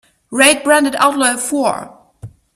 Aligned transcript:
rate 0.31 0.63
Branded 0.63 0.95
Outlaw 0.97 1.35
a 1.35 1.37
four 1.37 2.09